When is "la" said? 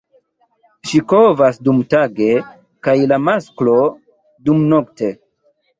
3.13-3.23